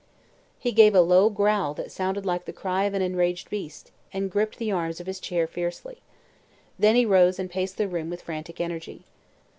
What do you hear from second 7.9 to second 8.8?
with frantic